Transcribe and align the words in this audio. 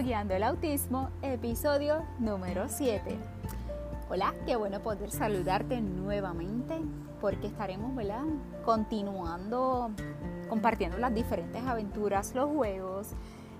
Blogueando 0.00 0.34
el 0.34 0.44
Autismo, 0.44 1.10
episodio 1.20 2.06
número 2.18 2.70
7. 2.70 3.18
Hola, 4.08 4.32
qué 4.46 4.56
bueno 4.56 4.80
poder 4.80 5.10
saludarte 5.10 5.82
nuevamente 5.82 6.80
porque 7.20 7.48
estaremos 7.48 7.94
¿verdad? 7.94 8.24
continuando 8.64 9.90
compartiendo 10.48 10.96
las 10.96 11.14
diferentes 11.14 11.62
aventuras, 11.66 12.34
los 12.34 12.48
juegos, 12.48 13.08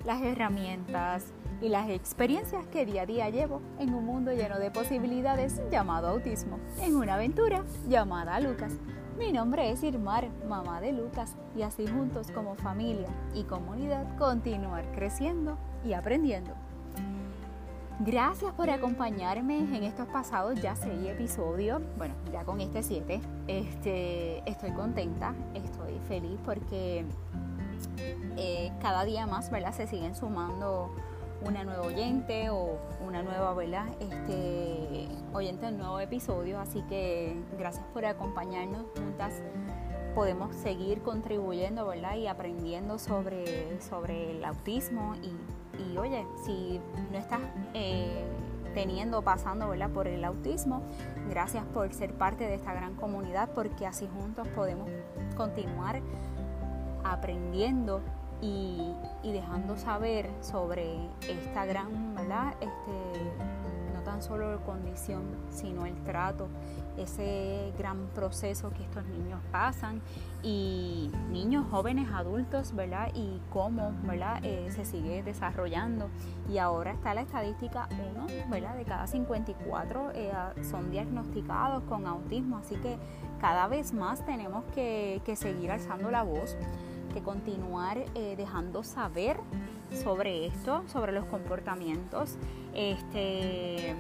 las 0.07 0.23
herramientas 0.23 1.27
y 1.61 1.69
las 1.69 1.91
experiencias 1.91 2.65
que 2.69 2.87
día 2.87 3.03
a 3.03 3.07
día 3.07 3.29
llevo 3.29 3.61
en 3.79 3.93
un 3.93 4.07
mundo 4.07 4.33
lleno 4.33 4.59
de 4.59 4.71
posibilidades 4.71 5.61
llamado 5.71 6.09
autismo, 6.09 6.59
en 6.81 6.97
una 6.97 7.17
aventura 7.17 7.65
llamada 7.87 8.41
Lucas. 8.41 8.73
Mi 9.21 9.33
nombre 9.33 9.71
es 9.71 9.83
Irmar, 9.83 10.31
mamá 10.49 10.81
de 10.81 10.93
Lucas, 10.93 11.37
y 11.55 11.61
así 11.61 11.87
juntos 11.87 12.31
como 12.31 12.55
familia 12.55 13.09
y 13.35 13.43
comunidad 13.43 14.17
continuar 14.17 14.91
creciendo 14.93 15.59
y 15.85 15.93
aprendiendo. 15.93 16.53
Gracias 18.01 18.55
por 18.55 18.71
acompañarme 18.71 19.59
en 19.59 19.85
estos 19.85 20.09
pasados 20.09 20.63
ya 20.63 20.75
seis 20.75 21.07
episodios. 21.07 21.83
Bueno, 21.99 22.15
ya 22.33 22.45
con 22.45 22.63
este 22.63 22.83
siete. 22.83 23.21
Este, 23.47 24.39
estoy 24.51 24.73
contenta, 24.73 25.35
estoy 25.53 25.99
feliz 26.09 26.41
porque 26.43 27.05
eh, 28.39 28.73
cada 28.81 29.05
día 29.05 29.27
más, 29.27 29.51
¿verdad? 29.51 29.75
Se 29.75 29.87
siguen 29.87 30.15
sumando 30.15 30.95
una 31.43 31.65
nueva 31.65 31.83
oyente 31.83 32.51
o 32.51 32.79
una 33.07 33.23
nueva, 33.23 33.55
¿verdad? 33.55 33.87
Este, 34.01 35.09
oyente 35.33 35.67
de 35.67 35.73
un 35.73 35.79
nuevo 35.79 36.01
episodio. 36.01 36.61
Así 36.61 36.83
que 36.83 37.37
gracias 37.59 37.85
por 37.93 38.05
acompañarnos 38.05 38.87
juntas. 38.97 39.35
Podemos 40.15 40.55
seguir 40.57 41.03
contribuyendo, 41.03 41.87
¿verdad? 41.87 42.17
Y 42.17 42.27
aprendiendo 42.27 42.99
sobre, 42.99 43.81
sobre 43.81 44.33
el 44.33 44.45
autismo 44.45 45.15
y 45.23 45.33
y 45.81 45.97
oye, 45.97 46.27
si 46.45 46.81
no 47.11 47.19
estás 47.19 47.41
eh, 47.75 48.25
teniendo, 48.75 49.23
pasando 49.23 49.69
¿verdad? 49.69 49.91
por 49.91 50.07
el 50.07 50.25
autismo, 50.25 50.83
gracias 51.29 51.65
por 51.67 51.93
ser 51.93 52.15
parte 52.15 52.47
de 52.47 52.55
esta 52.55 52.73
gran 52.73 52.95
comunidad 52.95 53.51
porque 53.55 53.87
así 53.87 54.09
juntos 54.09 54.47
podemos 54.49 54.89
continuar 55.37 56.01
aprendiendo 57.05 58.01
y, 58.41 58.95
y 59.23 59.33
dejando 59.33 59.77
saber 59.77 60.31
sobre 60.41 60.97
esta 61.29 61.65
gran, 61.67 62.15
¿verdad? 62.15 62.55
Este, 62.61 63.33
no 63.95 64.03
tan 64.03 64.23
solo 64.23 64.55
la 64.55 64.65
condición, 64.65 65.23
sino 65.51 65.87
el 65.87 65.95
trato 66.05 66.49
ese 66.97 67.73
gran 67.79 68.07
proceso 68.15 68.71
que 68.71 68.83
estos 68.83 69.05
niños 69.07 69.41
pasan 69.51 70.01
y 70.43 71.11
niños, 71.31 71.67
jóvenes, 71.71 72.09
adultos, 72.13 72.75
¿verdad? 72.75 73.11
Y 73.15 73.41
cómo, 73.51 73.93
¿verdad? 74.05 74.41
Eh, 74.43 74.69
se 74.71 74.85
sigue 74.85 75.23
desarrollando. 75.23 76.09
Y 76.49 76.59
ahora 76.59 76.93
está 76.93 77.15
la 77.15 77.23
estadística, 77.23 77.89
uno, 77.93 78.27
¿verdad? 78.49 78.77
De 78.77 78.85
cada 78.85 79.07
54 79.07 80.13
eh, 80.15 80.33
son 80.63 80.91
diagnosticados 80.91 81.83
con 81.85 82.07
autismo, 82.07 82.59
así 82.59 82.77
que 82.77 82.99
cada 83.41 83.69
vez 83.69 83.93
más 83.93 84.25
tenemos 84.25 84.65
que, 84.75 85.21
seguir 85.35 85.71
alzando 85.71 86.11
la 86.11 86.23
voz, 86.23 86.57
que 87.11 87.23
continuar 87.23 87.99
eh, 88.15 88.35
dejando 88.37 88.83
saber 88.83 89.39
sobre 90.03 90.47
esto, 90.47 90.83
sobre 90.89 91.13
los 91.13 91.25
comportamientos. 91.27 92.37
Este, 92.75 93.95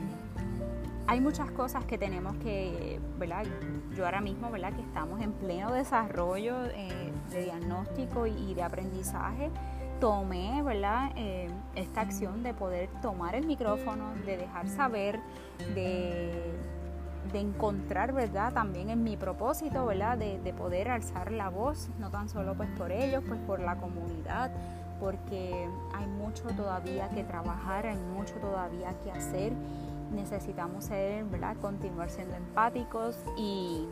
hay 1.07 1.21
muchas 1.21 1.51
cosas 1.51 1.85
que 1.85 1.99
tenemos 1.99 2.37
que, 2.37 3.01
¿verdad? 3.19 3.45
Yo 3.97 4.05
ahora 4.05 4.21
mismo, 4.21 4.51
¿verdad? 4.51 4.73
Que 4.73 4.83
estamos 4.83 5.21
en 5.21 5.33
pleno 5.33 5.73
desarrollo 5.73 6.67
eh, 6.67 7.13
de 7.31 7.45
diagnóstico 7.45 8.27
y, 8.27 8.55
de 8.55 8.63
aprendizaje. 8.63 9.51
Tomé, 10.01 10.63
¿verdad? 10.63 11.11
Eh, 11.17 11.51
esta 11.75 12.03
acción 12.03 12.43
de 12.43 12.55
poder 12.55 12.89
tomar 13.03 13.35
el 13.35 13.45
micrófono, 13.45 14.15
de 14.25 14.37
dejar 14.37 14.69
saber, 14.69 15.21
de, 15.75 16.55
encontrar, 17.35 18.13
¿verdad? 18.13 18.53
También 18.53 18.91
en 18.91 19.03
mi 19.05 19.17
propósito, 19.17 19.87
¿verdad? 19.87 20.19
De, 20.19 20.41
de 20.41 20.53
poder 20.53 20.89
alzar 20.89 21.33
la 21.33 21.49
voz, 21.49 21.89
no 21.99 22.11
tan 22.11 22.29
solo 22.29 22.55
pues 22.55 22.69
por 22.77 22.93
ellos, 22.93 23.23
pues 23.27 23.41
por 23.47 23.61
la 23.61 23.77
comunidad, 23.77 24.51
porque 24.99 25.69
hay 25.95 26.07
mucho 26.07 26.45
todavía 26.57 27.09
que 27.11 27.25
trabajar, 27.25 27.87
hay 27.87 27.99
mucho 28.15 28.35
todavía 28.35 28.95
que 29.03 29.11
hacer 29.11 29.53
necesitamos 30.13 30.85
ser, 30.85 31.25
¿verdad? 31.25 31.57
Continuar 31.61 32.11
siendo 32.11 32.37
empáticos 32.37 33.17
y 33.37 33.87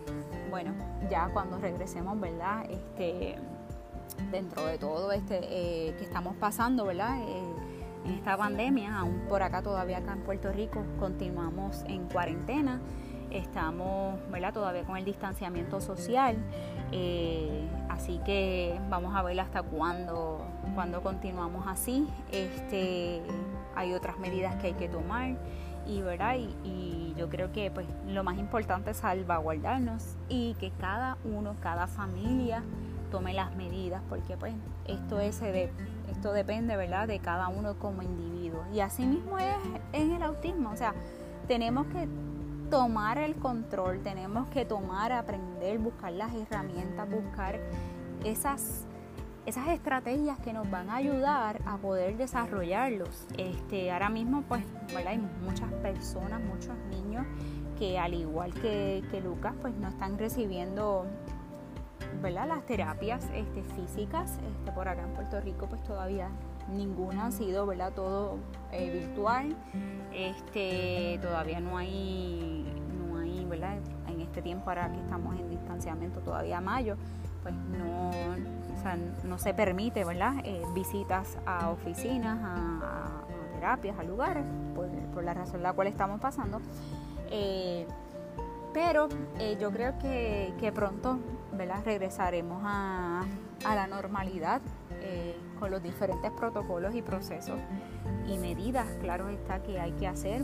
bueno, 0.51 0.73
ya 1.11 1.31
cuando 1.33 1.59
regresemos, 1.59 2.19
¿verdad? 2.21 2.67
Este, 2.69 3.37
dentro 4.31 4.67
de 4.67 4.79
todo 4.79 5.13
este 5.13 5.39
eh, 5.43 5.95
que 5.97 6.05
estamos 6.05 6.37
pasando, 6.37 6.85
¿verdad? 6.85 7.19
Eh, 7.21 7.43
en 8.05 8.15
esta 8.15 8.37
pandemia, 8.37 8.99
aún 8.99 9.27
por 9.29 9.43
acá 9.43 9.63
todavía 9.63 9.99
acá 9.99 10.13
en 10.13 10.21
Puerto 10.21 10.53
Rico 10.53 10.83
continuamos 10.99 11.85
en 11.89 12.07
cuarentena, 12.09 12.81
estamos, 13.31 14.19
¿verdad? 14.31 14.53
Todavía 14.53 14.85
con 14.85 14.97
el 14.97 15.05
distanciamiento 15.05 15.81
social, 15.81 16.37
eh, 16.93 17.69
así 17.89 18.21
que 18.25 18.79
vamos 18.89 19.15
a 19.15 19.23
ver 19.23 19.39
hasta 19.41 19.63
cuándo, 19.63 20.41
cuándo 20.75 21.03
continuamos 21.03 21.67
así. 21.67 22.07
Este, 22.33 23.23
hay 23.75 23.95
otras 23.95 24.19
medidas 24.19 24.57
que 24.57 24.69
hay 24.69 24.75
que 24.75 24.89
tomar 24.89 25.37
y, 25.87 26.03
¿verdad? 26.03 26.37
Y, 26.65 27.15
yo 27.17 27.29
creo 27.29 27.51
que 27.51 27.73
pues 27.73 27.85
lo 28.07 28.23
más 28.23 28.39
importante 28.39 28.93
es 28.93 28.99
salvaguardarnos 28.99 30.17
y 30.29 30.55
que 30.61 30.71
cada 30.71 31.17
uno, 31.25 31.57
cada 31.61 31.89
familia 31.89 32.63
tome 33.11 33.35
las 33.35 33.57
medidas 33.57 34.03
porque 34.09 34.37
pues 34.37 34.55
esto 34.87 35.19
es 35.19 35.41
de, 35.41 35.73
esto 36.13 36.33
depende 36.33 36.77
verdad 36.77 37.09
de 37.09 37.19
cada 37.19 37.49
uno 37.49 37.77
como 37.77 38.03
individuo 38.03 38.63
y 38.73 38.79
así 38.79 39.05
mismo 39.05 39.37
es 39.37 39.57
en 39.93 40.13
el 40.13 40.23
autismo 40.23 40.71
o 40.71 40.77
sea 40.77 40.95
tenemos 41.49 41.89
que 41.89 42.07
tomar 42.71 43.19
el 43.19 43.35
control 43.37 44.01
tenemos 44.03 44.49
que 44.49 44.65
tomar 44.65 45.13
aprender 45.13 45.79
buscar 45.79 46.13
las 46.13 46.35
herramientas 46.35 47.09
buscar 47.11 47.59
esas 48.25 48.85
esas 49.49 49.69
estrategias 49.69 50.39
que 50.41 50.53
nos 50.53 50.71
van 50.71 50.91
a 50.91 50.97
ayudar 50.97 51.63
a 51.65 51.79
poder 51.79 52.19
desarrollarlos. 52.19 53.27
Este, 53.39 53.91
ahora 53.91 54.11
mismo, 54.11 54.43
pues, 54.47 54.63
hay 55.07 55.19
muchas 55.43 55.73
personas, 55.81 56.39
muchos 56.43 56.77
niños 56.91 57.25
que 57.79 57.99
al 57.99 58.13
igual 58.13 58.53
que, 58.53 59.03
Lucas, 59.25 59.55
pues 59.63 59.75
no 59.77 59.89
están 59.89 60.19
recibiendo 60.19 61.07
¿verdad? 62.21 62.47
las 62.47 62.67
terapias 62.67 63.25
este, 63.33 63.63
físicas. 63.63 64.33
Este, 64.33 64.73
por 64.73 64.87
acá 64.87 65.05
en 65.05 65.15
Puerto 65.15 65.41
Rico, 65.41 65.67
pues 65.67 65.83
todavía 65.83 66.29
ninguna 66.71 67.27
ha 67.27 67.31
sido 67.31 67.67
¿verdad? 67.67 67.93
todo 67.93 68.39
eh, 68.73 68.91
virtual. 68.91 69.57
Este, 70.13 71.19
todavía 71.23 71.61
no 71.61 71.77
hay, 71.79 72.67
no 72.99 73.19
hay, 73.19 73.45
¿verdad? 73.45 73.79
En 74.09 74.21
este 74.21 74.43
tiempo 74.43 74.69
ahora 74.71 74.91
que 74.91 75.01
estamos 75.01 75.39
en 75.39 75.49
distanciamiento 75.49 76.21
todavía 76.21 76.61
mayo, 76.61 76.97
pues 77.43 77.55
no 77.55 78.11
o 78.11 78.81
sea, 78.83 78.97
no 79.25 79.39
se 79.39 79.55
permite, 79.55 80.05
¿verdad? 80.05 80.35
Eh, 80.45 80.63
visitas 80.75 81.37
a 81.47 81.71
oficinas, 81.71 82.39
a, 82.43 83.25
terapias, 83.55 83.99
a 83.99 84.05
lugares, 84.05 84.45
por, 84.75 85.25
la 85.25 85.35
razón 85.35 85.63
la 85.63 85.73
cual 85.73 85.89
estamos 85.89 86.21
pasando. 86.21 86.61
Eh, 87.31 87.87
pero 88.73 89.09
yo 89.59 89.73
creo 89.73 89.99
que, 89.99 90.73
pronto, 90.73 91.19
¿verdad? 91.53 91.81
Regresaremos 91.85 92.63
a, 92.65 93.25
a 93.65 93.75
la 93.75 93.89
normalidad 93.89 94.61
con 95.59 95.71
los 95.71 95.83
diferentes 95.83 96.31
protocolos 96.33 96.95
y 96.95 97.03
procesos 97.03 97.59
y 98.27 98.39
medidas, 98.39 98.87
claro 99.01 99.29
está, 99.29 99.63
que 99.63 99.81
hay 99.81 99.93
que 99.93 100.07
hacer. 100.07 100.43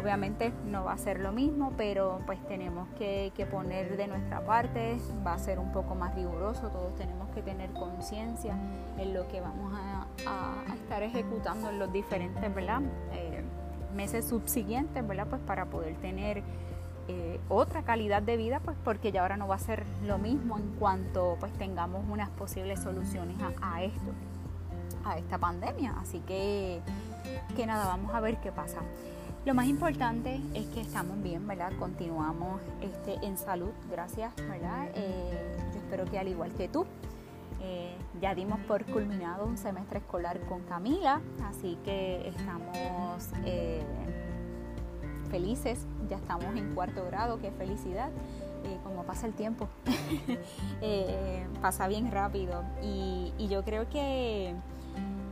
Obviamente 0.00 0.52
no 0.66 0.84
va 0.84 0.92
a 0.92 0.98
ser 0.98 1.18
lo 1.18 1.32
mismo, 1.32 1.72
pero 1.76 2.20
pues 2.24 2.38
tenemos 2.46 2.88
que, 2.96 3.32
poner 3.50 3.96
de 3.96 4.06
nuestra 4.06 4.40
parte, 4.44 4.96
va 5.26 5.34
a 5.34 5.38
ser 5.38 5.58
un 5.58 5.72
poco 5.72 5.94
más 5.94 6.14
riguroso, 6.14 6.68
todos 6.68 6.94
tenemos 6.94 7.28
que 7.30 7.42
tener 7.42 7.70
conciencia 7.72 8.56
en 8.98 9.12
lo 9.12 9.26
que 9.28 9.40
vamos 9.40 9.72
a, 9.74 10.06
estar 10.74 11.02
ejecutando 11.02 11.70
en 11.70 11.78
los 11.78 11.92
diferentes 11.92 12.42
eh, 12.44 13.42
meses 13.94 14.26
subsiguientes. 14.26 15.04
Pues 15.04 15.40
para 15.42 15.66
poder 15.66 15.96
tener 15.96 16.42
eh, 17.12 17.40
otra 17.48 17.82
calidad 17.82 18.22
de 18.22 18.36
vida, 18.36 18.60
pues 18.60 18.76
porque 18.84 19.10
ya 19.10 19.22
ahora 19.22 19.36
no 19.36 19.48
va 19.48 19.56
a 19.56 19.58
ser 19.58 19.84
lo 20.06 20.18
mismo 20.18 20.56
en 20.58 20.68
cuanto 20.78 21.36
pues 21.40 21.52
tengamos 21.54 22.04
unas 22.08 22.30
posibles 22.30 22.78
soluciones 22.78 23.36
a, 23.60 23.82
esto, 23.82 24.12
a 25.04 25.18
esta 25.18 25.38
pandemia. 25.38 25.94
Así 26.00 26.20
que, 26.20 26.80
que 27.56 27.66
nada, 27.66 27.86
vamos 27.86 28.14
a 28.14 28.20
ver 28.20 28.40
qué 28.40 28.52
pasa. 28.52 28.80
Lo 29.46 29.54
más 29.54 29.66
importante 29.68 30.38
es 30.52 30.66
que 30.66 30.82
estamos 30.82 31.22
bien, 31.22 31.46
¿verdad? 31.46 31.72
Continuamos 31.78 32.60
este, 32.82 33.24
en 33.24 33.38
salud, 33.38 33.70
gracias, 33.90 34.36
¿verdad? 34.36 34.88
Eh, 34.94 35.56
yo 35.72 35.78
espero 35.78 36.04
que 36.04 36.18
al 36.18 36.28
igual 36.28 36.52
que 36.52 36.68
tú, 36.68 36.84
eh, 37.62 37.96
ya 38.20 38.34
dimos 38.34 38.60
por 38.60 38.84
culminado 38.84 39.46
un 39.46 39.56
semestre 39.56 40.00
escolar 40.00 40.40
con 40.40 40.60
Camila, 40.64 41.22
así 41.46 41.78
que 41.86 42.28
estamos 42.28 43.30
eh, 43.46 43.82
felices, 45.30 45.86
ya 46.10 46.18
estamos 46.18 46.54
en 46.54 46.74
cuarto 46.74 47.06
grado, 47.06 47.40
qué 47.40 47.50
felicidad, 47.50 48.10
como 48.84 49.04
pasa 49.04 49.26
el 49.26 49.32
tiempo, 49.32 49.68
pasa 51.62 51.88
bien 51.88 52.10
rápido 52.10 52.62
y 52.82 53.48
yo 53.48 53.64
creo 53.64 53.88
que 53.88 54.54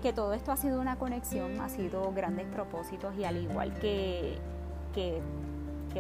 que 0.03 0.13
todo 0.13 0.33
esto 0.33 0.53
ha 0.53 0.57
sido 0.57 0.81
una 0.81 0.97
conexión, 0.97 1.61
ha 1.61 1.69
sido 1.69 2.13
grandes 2.13 2.47
propósitos 2.47 3.17
y 3.17 3.25
al 3.25 3.37
igual 3.37 3.75
que, 3.75 4.39
que, 4.95 5.21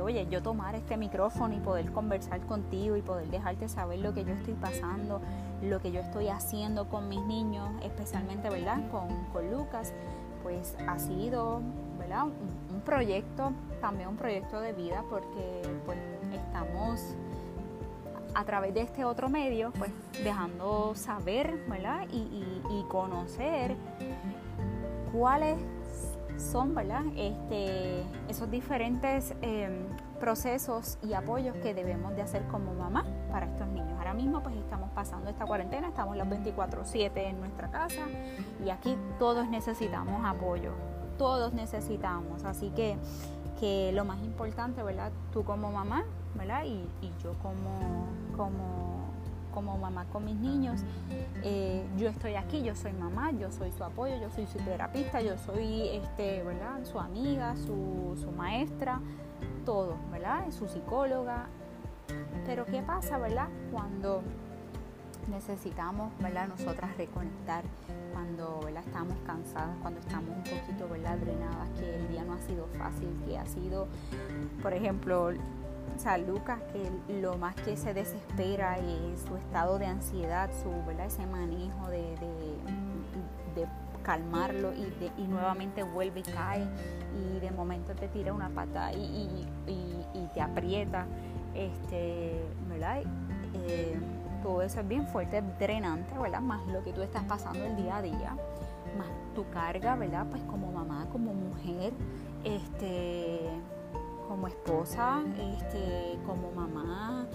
oye, 0.00 0.26
yo 0.30 0.42
tomar 0.42 0.76
este 0.76 0.96
micrófono 0.96 1.56
y 1.56 1.60
poder 1.60 1.90
conversar 1.90 2.40
contigo 2.42 2.96
y 2.96 3.02
poder 3.02 3.28
dejarte 3.28 3.68
saber 3.68 3.98
lo 3.98 4.14
que 4.14 4.24
yo 4.24 4.32
estoy 4.32 4.54
pasando, 4.54 5.20
lo 5.62 5.80
que 5.80 5.90
yo 5.90 6.00
estoy 6.00 6.28
haciendo 6.28 6.88
con 6.88 7.08
mis 7.08 7.20
niños, 7.22 7.68
especialmente, 7.82 8.48
¿verdad? 8.48 8.88
Con, 8.90 9.08
con 9.32 9.50
Lucas, 9.50 9.92
pues 10.44 10.76
ha 10.86 10.98
sido, 11.00 11.60
¿verdad? 11.98 12.24
Un, 12.24 12.76
un 12.76 12.80
proyecto, 12.82 13.52
también 13.80 14.08
un 14.08 14.16
proyecto 14.16 14.60
de 14.60 14.72
vida 14.72 15.02
porque 15.10 15.62
pues 15.84 15.98
estamos 16.32 17.16
a 18.38 18.44
través 18.44 18.72
de 18.72 18.82
este 18.82 19.04
otro 19.04 19.28
medio, 19.28 19.72
pues 19.72 19.90
dejando 20.22 20.94
saber, 20.94 21.58
¿verdad? 21.68 22.06
Y, 22.12 22.84
conocer 22.88 23.76
cuáles 25.12 25.58
son, 26.36 26.72
¿verdad? 26.72 27.02
Este, 27.16 28.04
esos 28.28 28.48
diferentes 28.48 29.34
em, 29.42 29.88
procesos 30.20 30.98
y 31.02 31.14
apoyos 31.14 31.56
que 31.56 31.74
debemos 31.74 32.14
de 32.14 32.22
hacer 32.22 32.46
como 32.46 32.72
mamá 32.74 33.04
para 33.32 33.46
estos 33.46 33.66
niños. 33.66 33.92
Ahora 33.98 34.14
mismo 34.14 34.40
pues 34.40 34.54
estamos 34.54 34.90
pasando 34.92 35.28
esta 35.28 35.44
cuarentena, 35.44 35.88
estamos 35.88 36.16
los 36.16 36.28
24/7 36.28 37.28
en 37.28 37.40
nuestra 37.40 37.72
casa 37.72 38.06
y 38.64 38.70
aquí 38.70 38.96
todos 39.18 39.48
necesitamos 39.48 40.24
apoyo, 40.24 40.70
todos 41.18 41.54
necesitamos, 41.54 42.44
así 42.44 42.70
que, 42.70 42.96
que 43.58 43.90
lo 43.92 44.04
más 44.04 44.22
importante, 44.22 44.80
¿verdad? 44.84 45.10
Tú 45.32 45.42
como 45.42 45.72
mamá, 45.72 46.04
¿verdad? 46.38 46.64
Y, 46.64 46.86
y 47.02 47.12
yo 47.22 47.34
como 47.42 48.06
como, 48.38 49.10
como 49.52 49.76
mamá 49.76 50.06
con 50.10 50.24
mis 50.24 50.36
niños. 50.36 50.80
Eh, 51.42 51.84
yo 51.98 52.08
estoy 52.08 52.36
aquí, 52.36 52.62
yo 52.62 52.74
soy 52.74 52.92
mamá, 52.92 53.32
yo 53.32 53.50
soy 53.50 53.72
su 53.72 53.84
apoyo, 53.84 54.16
yo 54.18 54.30
soy 54.30 54.46
su 54.46 54.58
terapista, 54.58 55.20
yo 55.20 55.36
soy 55.36 55.88
este, 55.88 56.42
¿verdad? 56.44 56.84
su 56.84 56.98
amiga, 56.98 57.54
su, 57.56 58.16
su 58.18 58.30
maestra, 58.30 59.00
todo, 59.66 59.96
¿verdad? 60.10 60.50
Su 60.50 60.68
psicóloga. 60.68 61.46
Pero 62.46 62.64
¿qué 62.64 62.80
pasa, 62.80 63.18
verdad? 63.18 63.48
Cuando 63.70 64.22
necesitamos, 65.28 66.10
¿verdad? 66.20 66.48
Nosotras 66.48 66.96
reconectar, 66.96 67.64
cuando. 68.14 68.58
Estamos 68.88 69.18
cansadas, 69.26 69.76
cuando 69.82 70.00
estamos 70.00 70.30
un 70.30 70.42
poquito, 70.42 70.88
¿verdad? 70.88 71.18
Drenadas, 71.18 71.68
que 71.78 71.96
el 71.96 72.08
día 72.08 72.24
no 72.24 72.32
ha 72.32 72.40
sido 72.40 72.66
fácil, 72.78 73.08
que 73.26 73.36
ha 73.36 73.44
sido, 73.44 73.86
por 74.62 74.72
ejemplo, 74.72 75.30
sea, 75.96 76.18
Lucas, 76.18 76.60
que 76.72 77.20
lo 77.20 77.36
más 77.36 77.54
que 77.56 77.76
se 77.76 77.94
desespera 77.94 78.76
es 78.78 79.20
su 79.26 79.36
estado 79.36 79.78
de 79.78 79.86
ansiedad, 79.86 80.50
su, 80.62 80.70
¿verdad? 80.86 81.06
ese 81.06 81.26
manejo 81.26 81.88
de, 81.88 82.16
calmarlo 84.02 84.72
y, 84.72 85.26
nuevamente 85.26 85.82
vuelve 85.82 86.20
y 86.20 86.22
cae 86.22 86.66
y 87.14 87.40
de 87.40 87.50
momento 87.50 87.94
te 87.94 88.08
tira 88.08 88.32
una 88.32 88.48
pata 88.48 88.90
y, 88.92 89.46
te 90.32 90.40
aprieta, 90.40 91.06
este, 91.54 92.42
¿verdad? 92.68 93.02
Eh, 93.54 93.98
todo 94.42 94.62
eso 94.62 94.80
es 94.80 94.88
bien 94.88 95.06
fuerte, 95.08 95.42
drenante, 95.58 96.16
¿verdad? 96.18 96.40
Más 96.40 96.66
lo 96.68 96.82
que 96.82 96.92
tú 96.92 97.02
estás 97.02 97.24
pasando 97.24 97.62
el 97.64 97.76
día 97.76 97.96
a 97.96 98.02
día, 98.02 98.36
más 98.96 99.08
tu 99.34 99.48
carga, 99.50 99.94
¿verdad? 99.96 100.26
Pues 100.30 100.42
como 100.44 100.72
mamá, 100.72 101.06
como 101.12 101.34
mujer, 101.34 101.92
este 102.44 103.50
como 104.28 104.46
esposa, 104.46 105.22
este, 105.56 106.18
como 106.26 106.52
mamá, 106.52 107.26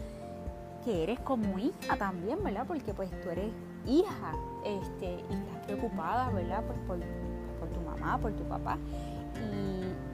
que 0.86 1.04
eres 1.04 1.20
como 1.22 1.58
hija 1.58 1.98
también, 1.98 2.44
¿verdad? 2.44 2.66
Porque 2.68 2.94
pues 2.94 3.10
tú 3.22 3.30
eres 3.30 3.52
hija 3.88 4.34
este, 4.64 5.16
y 5.30 5.34
estás 5.34 5.66
preocupada, 5.66 6.30
¿verdad? 6.30 6.64
Pues 6.66 6.80
por, 6.88 7.00
tu 7.70 7.82
mamá, 7.82 8.18
por 8.20 8.34
tu 8.34 8.44
papá. 8.44 8.78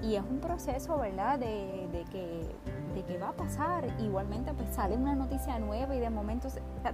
Y, 0.02 0.16
es 0.16 0.24
un 0.28 0.40
proceso, 0.40 0.98
¿verdad? 0.98 1.38
De, 1.38 2.06
que, 2.12 2.56
de 2.96 3.04
que 3.04 3.18
va 3.18 3.30
a 3.30 3.34
pasar. 3.34 3.86
Igualmente 4.00 4.54
pues 4.54 4.70
sale 4.74 4.96
una 4.96 5.14
noticia 5.14 5.60
nueva 5.60 5.96
y 5.96 6.00
de 6.00 6.10
momento 6.10 6.48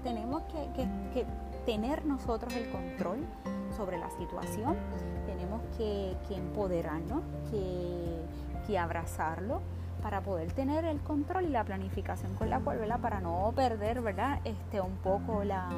tenemos 0.04 0.42
que, 0.44 1.26
tener 1.66 2.06
nosotros 2.06 2.54
el 2.56 2.70
control 2.70 3.20
sobre 3.76 3.98
la 3.98 4.10
situación. 4.12 4.76
Tenemos 5.26 5.62
que, 5.78 6.16
empoderarnos, 6.30 7.22
que, 7.52 8.22
que 8.66 8.78
abrazarlo 8.78 9.62
para 10.06 10.22
poder 10.22 10.52
tener 10.52 10.86
el 10.86 11.00
control 11.00 11.46
y 11.46 11.50
la 11.50 11.64
planificación 11.64 12.36
con 12.36 12.50
la 12.50 12.60
cual, 12.60 12.78
¿verdad? 12.78 13.00
Para 13.00 13.22
no 13.22 13.52
perder, 13.56 14.02
¿verdad? 14.02 14.40
Este, 14.44 14.80
un 14.80 14.98
poco 14.98 15.44
la, 15.44 15.70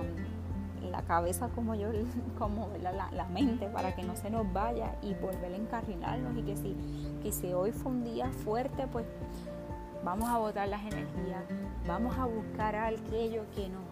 la 0.91 1.01
cabeza 1.03 1.49
como 1.49 1.75
yo, 1.75 1.89
como 2.37 2.69
la, 2.81 2.91
la, 2.91 3.25
mente, 3.27 3.67
para 3.67 3.95
que 3.95 4.03
no 4.03 4.15
se 4.15 4.29
nos 4.29 4.51
vaya 4.51 4.95
y 5.01 5.13
volver 5.13 5.53
a 5.53 5.55
encarrilarnos 5.55 6.37
y 6.37 6.41
que 6.41 6.57
si, 6.57 6.75
que 7.23 7.31
si 7.31 7.53
hoy 7.53 7.71
fue 7.71 7.91
un 7.91 8.03
día 8.03 8.29
fuerte, 8.43 8.87
pues 8.87 9.05
vamos 10.03 10.29
a 10.29 10.37
botar 10.37 10.67
las 10.67 10.81
energías, 10.81 11.43
vamos 11.87 12.17
a 12.17 12.25
buscar 12.25 12.75
aquello 12.75 13.43
que 13.55 13.69
nos 13.69 13.83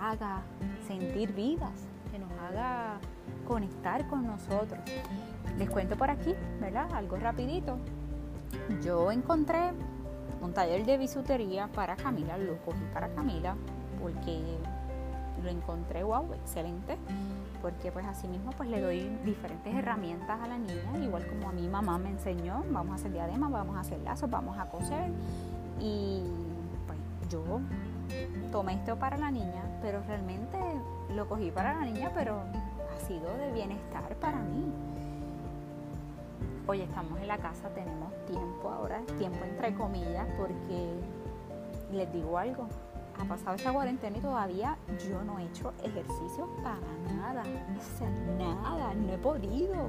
haga 0.00 0.42
sentir 0.86 1.32
vivas, 1.32 1.86
que 2.10 2.18
nos 2.18 2.30
haga 2.40 2.98
conectar 3.46 4.06
con 4.08 4.26
nosotros. 4.26 4.80
Les 5.58 5.70
cuento 5.70 5.96
por 5.96 6.10
aquí, 6.10 6.34
¿verdad? 6.60 6.92
Algo 6.92 7.16
rapidito 7.16 7.78
yo 8.82 9.10
encontré 9.10 9.72
un 10.40 10.52
taller 10.52 10.84
de 10.84 10.98
bisutería 10.98 11.68
para 11.68 11.96
Camila, 11.96 12.36
lo 12.36 12.56
cogí 12.58 12.84
para 12.92 13.08
Camila 13.08 13.56
porque 14.00 14.58
lo 15.42 15.50
encontré 15.50 16.02
wow, 16.02 16.32
excelente, 16.34 16.96
porque 17.62 17.92
pues 17.92 18.06
así 18.06 18.26
mismo 18.28 18.52
pues 18.52 18.68
le 18.68 18.80
doy 18.80 19.00
diferentes 19.24 19.74
herramientas 19.74 20.40
a 20.40 20.46
la 20.46 20.58
niña, 20.58 20.98
igual 21.02 21.26
como 21.26 21.48
a 21.48 21.52
mi 21.52 21.68
mamá 21.68 21.98
me 21.98 22.10
enseñó, 22.10 22.64
vamos 22.70 22.92
a 22.92 22.94
hacer 22.96 23.12
diademas, 23.12 23.50
vamos 23.50 23.76
a 23.76 23.80
hacer 23.80 23.98
lazos, 24.00 24.30
vamos 24.30 24.58
a 24.58 24.66
coser 24.66 25.10
y 25.80 26.22
pues 26.86 26.98
yo 27.30 27.60
tomé 28.52 28.74
esto 28.74 28.96
para 28.98 29.16
la 29.16 29.30
niña, 29.30 29.62
pero 29.82 30.02
realmente 30.06 30.58
lo 31.14 31.28
cogí 31.28 31.50
para 31.50 31.74
la 31.74 31.84
niña, 31.84 32.10
pero 32.14 32.40
ha 32.40 33.06
sido 33.06 33.36
de 33.36 33.52
bienestar 33.52 34.16
para 34.16 34.38
mí 34.38 34.72
oye, 36.66 36.84
estamos 36.84 37.18
en 37.20 37.28
la 37.28 37.38
casa, 37.38 37.68
tenemos 37.70 38.12
tiempo 38.26 38.70
ahora, 38.70 39.00
tiempo 39.18 39.44
entre 39.44 39.74
comillas, 39.74 40.26
porque 40.36 40.94
les 41.92 42.12
digo 42.12 42.36
algo, 42.38 42.68
ha 43.18 43.24
pasado 43.24 43.56
esta 43.56 43.72
cuarentena 43.72 44.18
y 44.18 44.20
todavía 44.20 44.76
yo 45.08 45.22
no 45.22 45.38
he 45.38 45.44
hecho 45.44 45.72
ejercicio 45.82 46.48
para 46.62 47.14
nada, 47.16 47.42
o 47.42 47.98
sea, 47.98 48.10
nada, 48.38 48.94
no 48.94 49.12
he 49.12 49.18
podido. 49.18 49.88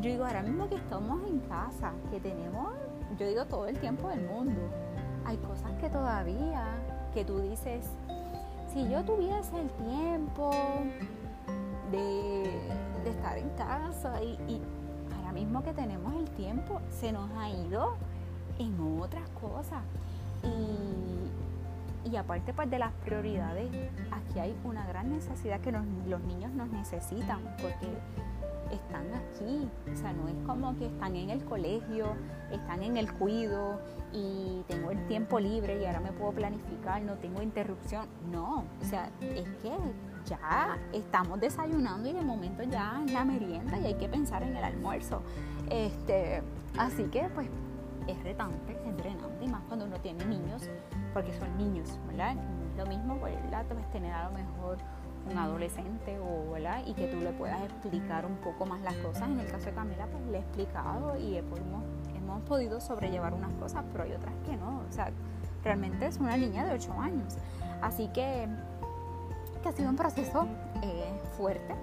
Yo 0.00 0.10
digo, 0.10 0.24
ahora 0.24 0.42
mismo 0.42 0.68
que 0.68 0.76
estamos 0.76 1.22
en 1.28 1.40
casa, 1.40 1.92
que 2.10 2.20
tenemos, 2.20 2.72
yo 3.18 3.28
digo 3.28 3.44
todo 3.44 3.66
el 3.66 3.78
tiempo 3.78 4.08
del 4.08 4.26
mundo, 4.26 4.60
hay 5.24 5.36
cosas 5.38 5.72
que 5.80 5.88
todavía, 5.88 6.64
que 7.12 7.24
tú 7.24 7.38
dices, 7.40 7.86
si 8.72 8.88
yo 8.88 9.04
tuviese 9.04 9.60
el 9.60 9.70
tiempo 9.70 10.50
de, 11.92 12.42
estar 13.08 13.36
en 13.36 13.50
casa 13.50 14.22
y 14.22 14.60
mismo 15.34 15.62
que 15.62 15.72
tenemos 15.72 16.14
el 16.14 16.30
tiempo, 16.30 16.80
se 16.88 17.12
nos 17.12 17.30
ha 17.32 17.50
ido 17.50 17.96
en 18.58 18.80
otras 19.00 19.28
cosas. 19.30 19.82
Y, 20.42 22.10
y 22.10 22.16
aparte 22.16 22.52
pues 22.52 22.70
de 22.70 22.78
las 22.78 22.92
prioridades, 23.04 23.70
aquí 24.10 24.38
hay 24.38 24.54
una 24.64 24.86
gran 24.86 25.10
necesidad 25.10 25.60
que 25.60 25.72
los 25.72 25.84
niños 26.22 26.52
nos 26.52 26.68
necesitan, 26.68 27.40
porque 27.60 27.88
están 28.70 29.06
aquí, 29.14 29.68
o 29.92 29.96
sea, 29.96 30.12
no 30.12 30.28
es 30.28 30.34
como 30.46 30.76
que 30.76 30.86
están 30.86 31.16
en 31.16 31.30
el 31.30 31.44
colegio, 31.44 32.06
están 32.50 32.82
en 32.82 32.96
el 32.96 33.12
cuido 33.12 33.80
y 34.12 34.62
tengo 34.68 34.90
el 34.90 35.06
tiempo 35.06 35.40
libre 35.40 35.80
y 35.80 35.84
ahora 35.84 36.00
me 36.00 36.12
puedo 36.12 36.32
planificar, 36.32 37.02
no 37.02 37.14
tengo 37.14 37.42
interrupción, 37.42 38.06
no, 38.30 38.64
o 38.80 38.84
sea, 38.84 39.10
es 39.20 39.48
que 39.62 39.72
ya 40.26 40.78
estamos 40.92 41.40
desayunando 41.40 42.08
y 42.08 42.12
de 42.12 42.22
momento 42.22 42.62
ya 42.62 43.02
la 43.12 43.24
merienda 43.24 43.78
y 43.78 43.86
hay 43.86 43.94
que 43.94 44.08
pensar 44.08 44.42
en 44.42 44.56
el 44.56 44.64
almuerzo. 44.64 45.22
Este, 45.70 46.42
así 46.78 47.04
que 47.04 47.28
pues 47.34 47.48
es 48.06 48.22
retante, 48.22 48.76
es 48.86 48.96
drenante 48.96 49.44
y 49.44 49.48
más 49.48 49.62
cuando 49.68 49.86
uno 49.86 49.98
tiene 50.00 50.24
niños, 50.26 50.68
porque 51.12 51.32
son 51.32 51.56
niños, 51.56 51.98
¿verdad? 52.06 52.36
Lo 52.76 52.86
mismo, 52.86 53.16
pues, 53.18 53.34
Puedes 53.68 53.90
tener 53.92 54.12
a 54.12 54.28
lo 54.28 54.32
mejor 54.32 54.78
un 55.30 55.38
adolescente 55.38 56.18
o, 56.18 56.52
¿verdad? 56.52 56.82
Y 56.86 56.92
que 56.92 57.06
tú 57.06 57.16
le 57.18 57.32
puedas 57.32 57.62
explicar 57.62 58.26
un 58.26 58.36
poco 58.36 58.66
más 58.66 58.80
las 58.82 58.94
cosas. 58.96 59.28
En 59.28 59.40
el 59.40 59.46
caso 59.46 59.66
de 59.66 59.72
Camila, 59.72 60.06
pues 60.06 60.22
le 60.26 60.38
he 60.38 60.40
explicado 60.40 61.16
y 61.16 61.38
hemos, 61.38 61.60
hemos 62.14 62.42
podido 62.42 62.80
sobrellevar 62.80 63.32
unas 63.32 63.52
cosas, 63.54 63.84
pero 63.90 64.04
hay 64.04 64.12
otras 64.12 64.34
que 64.44 64.56
no. 64.56 64.82
O 64.88 64.92
sea, 64.92 65.10
realmente 65.62 66.06
es 66.06 66.18
una 66.18 66.36
niña 66.36 66.64
de 66.66 66.74
8 66.74 66.92
años. 67.00 67.38
Así 67.80 68.08
que 68.08 68.48
que 69.64 69.70
ha 69.70 69.72
sido 69.72 69.88
un 69.88 69.96
proceso 69.96 70.46
eh, 70.82 71.10
fuerte, 71.38 71.74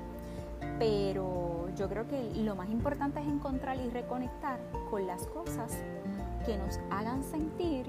pero 0.78 1.68
yo 1.76 1.90
creo 1.90 2.08
que 2.08 2.32
lo 2.44 2.56
más 2.56 2.70
importante 2.70 3.20
es 3.20 3.26
encontrar 3.26 3.76
y 3.78 3.90
reconectar 3.90 4.60
con 4.92 5.08
las 5.08 5.26
cosas 5.26 5.76
que 6.46 6.58
nos 6.60 6.80
hagan 6.92 7.24
sentir 7.24 7.88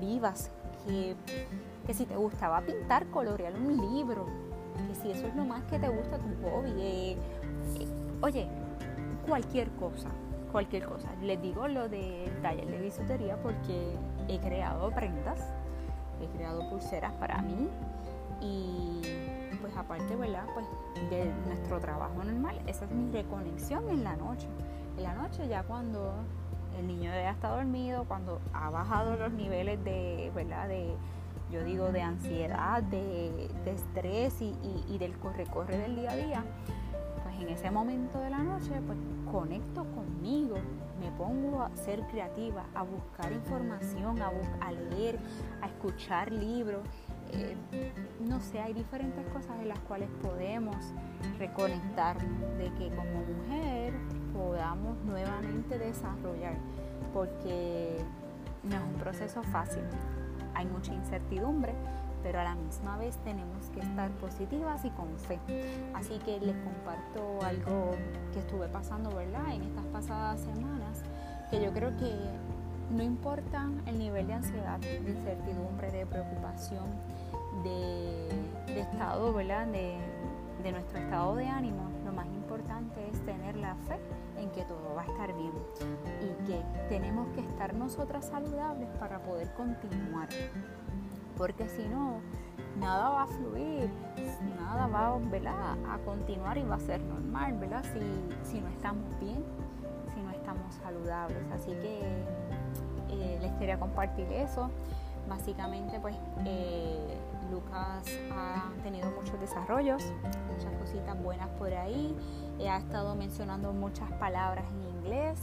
vivas, 0.00 0.50
que, 0.86 1.14
que 1.86 1.92
si 1.92 2.06
te 2.06 2.16
gustaba 2.16 2.62
pintar, 2.62 3.06
colorear 3.08 3.52
un 3.54 3.76
libro, 3.94 4.24
que 4.88 4.94
si 4.94 5.10
eso 5.10 5.26
es 5.26 5.36
lo 5.36 5.44
más 5.44 5.62
que 5.64 5.78
te 5.78 5.88
gusta, 5.88 6.16
tu 6.16 6.28
hobby, 6.48 6.72
eh, 6.78 7.16
oye, 8.22 8.48
cualquier 9.28 9.68
cosa, 9.72 10.08
cualquier 10.52 10.86
cosa. 10.86 11.08
Les 11.22 11.40
digo 11.42 11.68
lo 11.68 11.90
del 11.90 12.32
taller 12.40 12.66
de 12.66 12.80
bisutería 12.80 13.36
porque 13.42 13.94
he 14.28 14.38
creado 14.38 14.90
prendas, 14.90 15.38
he 16.22 16.34
creado 16.34 16.70
pulseras 16.70 17.12
para 17.14 17.42
mí 17.42 17.68
y 18.42 19.00
pues 19.60 19.76
aparte, 19.76 20.16
¿verdad? 20.16 20.44
Pues 20.54 20.66
de 21.10 21.32
nuestro 21.46 21.80
trabajo 21.80 22.22
normal, 22.24 22.60
esa 22.66 22.84
es 22.84 22.90
mi 22.90 23.10
reconexión 23.12 23.88
en 23.88 24.04
la 24.04 24.16
noche. 24.16 24.48
En 24.96 25.04
la 25.04 25.14
noche 25.14 25.46
ya 25.48 25.62
cuando 25.62 26.14
el 26.78 26.86
niño 26.86 27.10
ya 27.10 27.30
está 27.30 27.48
dormido, 27.48 28.04
cuando 28.04 28.40
ha 28.52 28.70
bajado 28.70 29.16
los 29.16 29.32
niveles 29.32 29.82
de, 29.84 30.30
¿verdad? 30.34 30.68
De, 30.68 30.94
yo 31.50 31.62
digo, 31.64 31.92
de 31.92 32.02
ansiedad, 32.02 32.82
de, 32.82 33.50
estrés 33.66 34.40
y, 34.40 34.98
del 34.98 35.16
corre-corre 35.18 35.76
del 35.76 35.96
día 35.96 36.10
a 36.10 36.16
día, 36.16 36.44
pues 37.22 37.40
en 37.40 37.48
ese 37.50 37.70
momento 37.70 38.18
de 38.18 38.30
la 38.30 38.38
noche, 38.38 38.70
pues 38.86 38.98
conecto 39.30 39.84
conmigo, 39.94 40.56
me 41.00 41.10
pongo 41.12 41.62
a 41.62 41.76
ser 41.76 42.00
creativa, 42.06 42.64
a 42.74 42.82
buscar 42.82 43.32
información, 43.32 44.20
a, 44.22 44.30
a 44.60 44.72
leer, 44.72 45.18
a 45.60 45.66
escuchar 45.66 46.32
libros. 46.32 46.82
Eh, 47.32 47.56
no 48.20 48.40
sé, 48.40 48.60
hay 48.60 48.72
diferentes 48.72 49.26
cosas 49.28 49.58
en 49.60 49.68
las 49.68 49.78
cuales 49.80 50.08
podemos 50.22 50.76
reconectarnos, 51.38 52.40
de 52.58 52.70
que 52.74 52.94
como 52.94 53.24
mujer 53.24 53.94
podamos 54.32 54.96
nuevamente 55.04 55.78
desarrollar, 55.78 56.54
porque 57.12 57.96
no 58.62 58.76
es 58.76 58.82
un 58.82 58.94
proceso 58.94 59.42
fácil, 59.44 59.82
hay 60.54 60.66
mucha 60.66 60.92
incertidumbre, 60.92 61.74
pero 62.22 62.40
a 62.40 62.44
la 62.44 62.54
misma 62.54 62.96
vez 62.98 63.16
tenemos 63.24 63.68
que 63.70 63.80
estar 63.80 64.10
positivas 64.12 64.84
y 64.84 64.90
con 64.90 65.08
fe. 65.18 65.38
Así 65.94 66.18
que 66.18 66.38
les 66.38 66.54
comparto 66.56 67.44
algo 67.44 67.92
que 68.32 68.38
estuve 68.38 68.68
pasando, 68.68 69.14
¿verdad? 69.14 69.52
En 69.52 69.62
estas 69.62 69.86
pasadas 69.86 70.40
semanas, 70.40 71.02
que 71.50 71.62
yo 71.62 71.72
creo 71.72 71.96
que 71.96 72.14
no 72.94 73.02
importa 73.02 73.68
el 73.86 73.98
nivel 73.98 74.26
de 74.26 74.34
ansiedad, 74.34 74.78
de 74.78 74.98
incertidumbre, 74.98 75.90
de 75.90 76.06
preocupación, 76.06 76.84
de, 77.62 78.80
estado, 78.80 79.32
¿verdad? 79.32 79.66
De, 79.66 79.98
de 80.62 80.72
nuestro 80.72 80.98
estado 80.98 81.36
de 81.36 81.46
ánimo, 81.46 81.90
lo 82.04 82.12
más 82.12 82.26
importante 82.26 83.08
es 83.08 83.20
tener 83.24 83.56
la 83.56 83.74
fe 83.74 83.98
en 84.36 84.50
que 84.50 84.62
todo 84.64 84.94
va 84.94 85.02
a 85.02 85.06
estar 85.06 85.32
bien 85.34 85.52
y 86.20 86.46
que 86.46 86.62
tenemos 86.88 87.28
que 87.34 87.40
estar 87.40 87.74
nosotras 87.74 88.26
saludables 88.26 88.88
para 88.98 89.22
poder 89.22 89.52
continuar 89.54 90.28
porque 91.36 91.68
si 91.68 91.82
no, 91.88 92.20
nada 92.78 93.08
va 93.10 93.22
a 93.22 93.26
fluir, 93.26 93.90
nada 94.56 94.86
va 94.86 95.14
a 95.92 95.98
continuar 96.04 96.58
y 96.58 96.62
va 96.62 96.76
a 96.76 96.80
ser 96.80 97.00
normal, 97.02 97.58
¿verdad? 97.58 97.84
Si, 98.44 98.60
no 98.60 98.68
estamos 98.68 99.18
bien, 99.18 99.42
si 100.14 100.20
no 100.20 100.30
estamos 100.30 100.74
saludables. 100.76 101.42
Así 101.52 101.72
que 101.72 102.00
eh, 103.10 103.38
les 103.40 103.52
quería 103.54 103.78
compartir 103.78 104.30
eso. 104.32 104.70
Básicamente, 105.28 105.98
pues 106.00 106.16
eh, 106.44 107.16
Lucas 107.52 108.04
ha 108.32 108.72
tenido 108.82 109.10
muchos 109.12 109.38
desarrollos, 109.38 110.02
muchas 110.50 110.72
cositas 110.80 111.22
buenas 111.22 111.48
por 111.50 111.72
ahí. 111.72 112.16
Eh, 112.58 112.68
ha 112.68 112.78
estado 112.78 113.14
mencionando 113.14 113.72
muchas 113.72 114.10
palabras 114.12 114.64
en 114.72 114.98
inglés. 114.98 115.38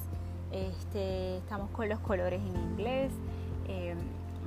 Este, 0.51 1.37
estamos 1.37 1.69
con 1.69 1.87
los 1.87 1.99
colores 1.99 2.41
en 2.41 2.55
inglés. 2.55 3.13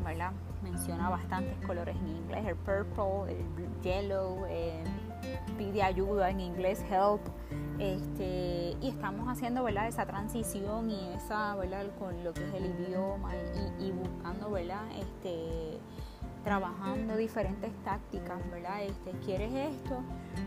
¿verdad? 0.04 0.32
Menciona 0.62 1.08
bastantes 1.08 1.56
colores 1.66 1.96
en 1.96 2.08
inglés, 2.16 2.46
el 2.46 2.56
purple, 2.56 3.32
el 3.32 3.80
yellow, 3.82 4.44
eh, 4.48 4.84
pide 5.58 5.82
ayuda 5.82 6.30
en 6.30 6.40
inglés, 6.40 6.84
help. 6.90 7.20
Este, 7.78 8.76
y 8.80 8.88
estamos 8.88 9.28
haciendo 9.28 9.64
¿verdad? 9.64 9.88
esa 9.88 10.06
transición 10.06 10.90
y 10.90 11.14
esa, 11.14 11.56
¿verdad? 11.56 11.86
con 11.98 12.22
lo 12.22 12.32
que 12.32 12.44
es 12.44 12.54
el 12.54 12.66
idioma 12.66 13.32
y, 13.80 13.90
buscando, 13.90 14.50
¿verdad? 14.50 14.84
Este, 14.98 15.78
trabajando 16.44 17.16
diferentes 17.16 17.72
tácticas, 17.84 18.38
¿verdad? 18.50 18.82
Este, 18.82 19.12
¿Quieres 19.24 19.52
esto? 19.52 20.02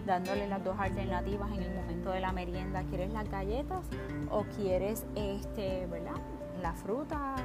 Dándole 0.06 0.48
las 0.48 0.64
dos 0.64 0.78
alternativas 0.80 1.52
en 1.52 1.64
el 1.64 1.76
momento 1.76 2.12
de 2.12 2.20
la 2.20 2.32
merienda. 2.32 2.84
¿Quieres 2.84 3.12
las 3.12 3.30
galletas 3.30 3.86
o 4.30 4.44
quieres, 4.56 5.06
este, 5.16 5.88
¿verdad? 5.88 6.16
la 6.62 6.74
fruta, 6.74 7.36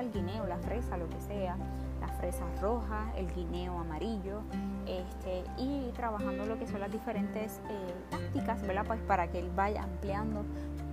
el 0.00 0.12
guineo, 0.12 0.46
la 0.46 0.58
fresa, 0.58 0.96
lo 0.96 1.08
que 1.08 1.20
sea, 1.20 1.56
las 2.00 2.12
fresas 2.18 2.60
rojas, 2.60 3.12
el 3.16 3.26
guineo 3.34 3.78
amarillo, 3.78 4.42
este, 4.86 5.42
y 5.58 5.90
trabajando 5.96 6.46
lo 6.46 6.56
que 6.56 6.68
son 6.68 6.78
las 6.78 6.92
diferentes 6.92 7.60
eh, 7.68 7.94
tácticas, 8.10 8.62
¿verdad? 8.62 8.84
Pues 8.86 9.00
para 9.00 9.28
que 9.28 9.40
él 9.40 9.50
vaya 9.56 9.82
ampliando 9.82 10.44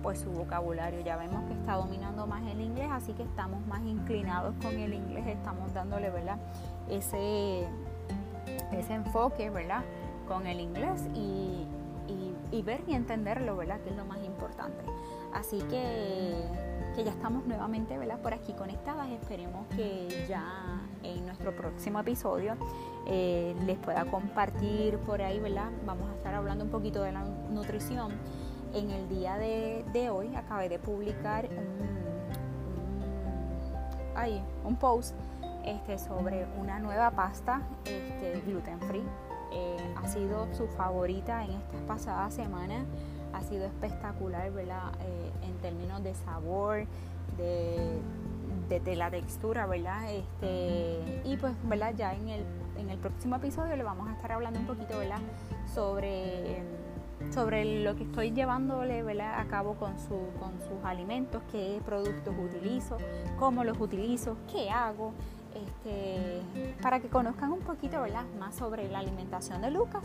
pues 0.02 0.18
su 0.18 0.30
vocabulario. 0.30 1.00
Ya 1.00 1.16
vemos 1.16 1.44
que 1.44 1.54
está 1.54 1.74
dominando 1.74 2.26
más 2.26 2.42
el 2.46 2.60
inglés, 2.60 2.88
así 2.90 3.12
que 3.12 3.22
estamos 3.22 3.64
más 3.66 3.82
inclinados 3.82 4.54
con 4.62 4.74
el 4.76 4.92
inglés, 4.92 5.26
estamos 5.28 5.72
dándole, 5.72 6.10
¿verdad? 6.10 6.38
Ese, 6.90 7.66
ese 8.72 8.94
enfoque, 8.94 9.50
¿verdad? 9.50 9.82
Con 10.26 10.46
el 10.46 10.60
inglés 10.60 11.06
y, 11.14 11.66
y 12.50 12.62
ver 12.62 12.82
y 12.86 12.94
entenderlo, 12.94 13.56
¿verdad? 13.56 13.80
Que 13.80 13.90
es 13.90 13.96
lo 13.96 14.04
más 14.04 14.22
importante. 14.24 14.84
Así 15.32 15.58
que 15.70 16.42
que 16.98 17.04
ya 17.04 17.12
estamos 17.12 17.46
nuevamente 17.46 17.96
¿verdad? 17.96 18.18
por 18.20 18.34
aquí 18.34 18.52
conectadas. 18.54 19.08
Esperemos 19.10 19.68
que 19.68 20.26
ya 20.28 20.82
en 21.04 21.26
nuestro 21.26 21.54
próximo 21.54 22.00
episodio 22.00 22.56
eh, 23.06 23.54
les 23.66 23.78
pueda 23.78 24.04
compartir 24.04 24.98
por 24.98 25.22
ahí, 25.22 25.38
¿verdad? 25.38 25.70
Vamos 25.86 26.10
a 26.10 26.14
estar 26.14 26.34
hablando 26.34 26.64
un 26.64 26.70
poquito 26.70 27.02
de 27.02 27.12
la 27.12 27.22
nutrición. 27.50 28.10
En 28.74 28.90
el 28.90 29.08
día 29.08 29.36
de, 29.36 30.10
hoy 30.10 30.34
acabé 30.34 30.68
de 30.68 30.80
publicar 30.80 31.48
un, 34.16 34.66
un 34.66 34.76
post 34.76 35.14
este, 35.70 35.98
sobre 35.98 36.46
una 36.58 36.78
nueva 36.78 37.10
pasta 37.10 37.62
este, 37.84 38.40
gluten 38.46 38.80
free. 38.80 39.04
Eh, 39.52 39.94
ha 39.96 40.06
sido 40.08 40.52
su 40.52 40.66
favorita 40.68 41.44
en 41.44 41.52
estas 41.52 41.80
pasadas 41.82 42.34
semanas 42.34 42.84
ha 43.32 43.42
sido 43.42 43.64
espectacular, 43.66 44.50
¿verdad? 44.52 44.92
Eh, 45.00 45.30
en 45.42 45.56
términos 45.58 46.02
de 46.02 46.14
sabor, 46.14 46.86
de, 47.36 48.00
de, 48.80 48.96
la 48.96 49.10
textura, 49.10 49.66
¿verdad? 49.66 50.12
Este, 50.12 51.22
y 51.24 51.36
pues, 51.36 51.54
¿verdad? 51.64 51.94
Ya 51.96 52.14
en 52.14 52.28
el, 52.28 52.44
en 52.78 52.90
el 52.90 52.98
próximo 52.98 53.36
episodio 53.36 53.76
le 53.76 53.82
vamos 53.82 54.08
a 54.08 54.12
estar 54.12 54.32
hablando 54.32 54.60
un 54.60 54.66
poquito, 54.66 54.98
¿verdad? 54.98 55.20
Sobre, 55.72 56.62
sobre 57.30 57.82
lo 57.82 57.96
que 57.96 58.04
estoy 58.04 58.32
llevándole, 58.32 59.02
¿verdad? 59.02 59.38
A 59.40 59.44
cabo 59.46 59.74
con, 59.74 59.98
su, 59.98 60.18
con 60.38 60.58
sus 60.60 60.84
alimentos, 60.84 61.42
qué 61.52 61.80
productos 61.84 62.34
utilizo, 62.38 62.96
cómo 63.38 63.64
los 63.64 63.78
utilizo, 63.80 64.36
qué 64.50 64.70
hago. 64.70 65.12
Este, 65.54 66.42
para 66.82 67.00
que 67.00 67.08
conozcan 67.08 67.52
un 67.52 67.60
poquito 67.60 68.02
¿verdad? 68.02 68.24
más 68.38 68.54
sobre 68.54 68.88
la 68.88 68.98
alimentación 68.98 69.62
de 69.62 69.70
Lucas 69.70 70.02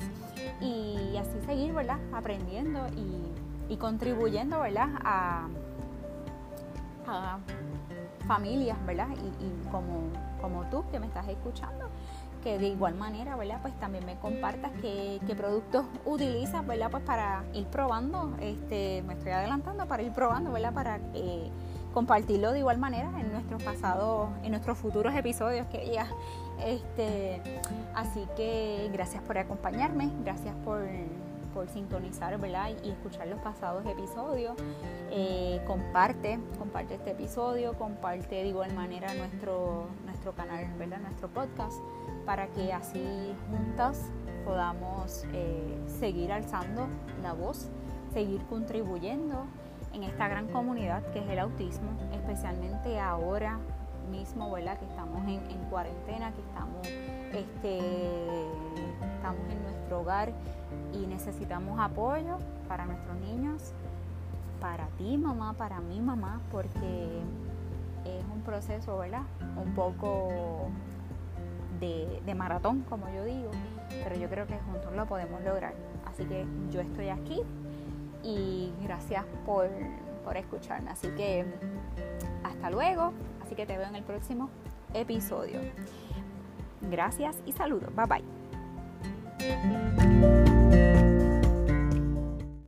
y 0.62 1.18
así 1.18 1.40
seguir 1.46 1.74
¿verdad? 1.74 2.00
aprendiendo 2.14 2.80
y, 3.70 3.78
contribuyendo 3.78 4.60
¿verdad? 4.60 4.90
A, 5.04 5.48
familias 8.28 8.78
¿verdad? 8.86 9.10
Y, 9.10 9.70
como, 9.72 10.64
tú 10.70 10.86
que 10.92 11.00
me 11.00 11.08
estás 11.08 11.28
escuchando 11.28 11.90
que 12.44 12.60
de 12.60 12.68
igual 12.68 12.96
manera, 12.96 13.36
¿verdad? 13.36 13.60
Pues 13.62 13.74
también 13.80 14.06
me 14.06 14.18
compartas 14.18 14.72
qué, 14.82 15.20
productos 15.36 15.86
utilizas, 16.06 16.66
¿verdad? 16.68 16.92
Pues 16.92 17.04
para 17.04 17.44
ir 17.54 17.66
probando, 17.68 18.36
este, 18.42 19.02
me 19.08 19.14
estoy 19.14 19.32
adelantando 19.32 19.86
para 19.88 20.04
ir 20.04 20.12
probando, 20.12 20.52
¿verdad? 20.52 20.74
Para 20.74 21.00
que 21.00 21.50
compartirlo 21.94 22.52
de 22.52 22.60
igual 22.60 22.78
manera 22.78 23.12
en 23.20 23.32
nuestros 23.32 23.62
pasados, 23.64 24.30
en 24.44 24.52
nuestros 24.52 24.78
futuros 24.78 25.16
episodios 25.16 25.68
que. 25.68 25.94
Este, 26.66 27.42
así 27.96 28.26
que 28.36 28.90
gracias 28.94 29.22
por 29.24 29.38
acompañarme, 29.38 30.12
gracias 30.24 30.56
por, 30.64 30.82
sintonizar 31.72 32.40
¿verdad? 32.40 32.72
y 32.84 32.90
escuchar 32.90 33.28
los 33.28 33.40
pasados 33.40 33.86
episodios. 33.86 34.56
Eh, 35.12 35.62
comparte, 35.68 36.40
comparte 36.58 36.96
este 36.96 37.12
episodio, 37.12 37.74
comparte 37.74 38.36
de 38.36 38.48
igual 38.48 38.74
manera 38.74 39.14
nuestro, 39.14 39.88
nuestro 40.06 40.34
canal, 40.34 40.66
¿verdad? 40.80 41.00
nuestro 41.00 41.28
podcast, 41.30 41.78
para 42.26 42.48
que 42.48 42.74
así 42.74 43.36
juntas 43.50 44.10
podamos 44.46 45.26
eh, 45.34 45.78
seguir 46.00 46.32
alzando 46.32 46.88
la 47.22 47.34
voz, 47.34 47.70
seguir 48.14 48.42
contribuyendo 48.50 49.46
en 49.94 50.04
esta 50.04 50.28
gran 50.28 50.48
comunidad 50.48 51.04
que 51.12 51.20
es 51.20 51.30
el 51.30 51.40
autismo, 51.40 51.92
especialmente 52.12 53.00
ahora 53.00 53.60
mismo, 54.12 54.52
¿verdad? 54.52 54.78
Que 54.78 54.86
estamos 54.86 55.26
en, 55.28 55.40
cuarentena, 55.70 56.32
que 56.32 56.42
estamos, 56.42 56.88
este, 57.34 57.78
estamos 59.16 59.50
en 59.50 59.64
nuestro 59.64 60.02
hogar 60.02 60.34
y 60.94 61.06
necesitamos 61.08 61.80
apoyo 61.80 62.38
para 62.68 62.86
nuestros 62.86 63.16
niños, 63.22 63.74
para 64.60 64.88
ti 64.98 65.18
mamá, 65.18 65.54
para 65.54 65.80
mi 65.80 66.00
mamá, 66.00 66.42
porque 66.52 67.22
es 68.06 68.26
un 68.34 68.42
proceso, 68.42 68.98
¿verdad? 68.98 69.24
Un 69.58 69.74
poco 69.74 70.68
de, 71.80 72.22
de 72.26 72.36
maratón, 72.36 72.82
como 72.90 73.10
yo 73.10 73.24
digo, 73.24 73.52
pero 74.04 74.16
yo 74.16 74.30
creo 74.30 74.48
que 74.48 74.58
juntos 74.60 74.94
lo 74.96 75.06
podemos 75.06 75.42
lograr. 75.44 75.74
Así 76.06 76.26
que 76.26 76.46
yo 76.72 76.82
estoy 76.82 77.10
aquí 77.10 77.42
y 78.24 78.72
gracias 78.82 79.26
por, 79.46 79.70
por 80.24 80.38
escucharme. 80.38 80.92
Así 80.92 81.08
que 81.10 81.46
hasta 82.44 82.70
luego, 82.70 83.14
así 83.44 83.56
que 83.56 83.66
te 83.66 83.78
veo 83.78 83.88
en 83.88 83.96
el 83.96 84.04
próximo 84.04 84.50
episodio. 84.94 85.60
Gracias 86.82 87.38
y 87.46 87.52
saludos. 87.52 87.90
Bye 87.96 88.24
bye. 89.40 90.53